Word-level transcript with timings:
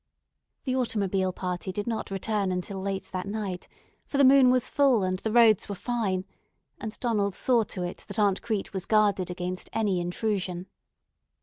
The 0.63 0.75
automobile 0.75 1.31
party 1.31 1.71
did 1.71 1.85
not 1.85 2.09
return 2.09 2.51
until 2.51 2.79
late 2.79 3.03
that 3.11 3.27
night, 3.27 3.67
for 4.07 4.17
the 4.17 4.23
moon 4.25 4.49
was 4.49 4.67
full 4.67 5.03
and 5.03 5.19
the 5.19 5.31
roads 5.31 5.69
were 5.69 5.75
fine; 5.75 6.25
and 6.79 6.99
Donald 6.99 7.35
saw 7.35 7.61
to 7.65 7.83
it 7.83 8.05
that 8.07 8.17
Aunt 8.17 8.41
Crete 8.41 8.73
was 8.73 8.87
guarded 8.87 9.29
against 9.29 9.69
any 9.73 9.99
intrusion. 9.99 10.65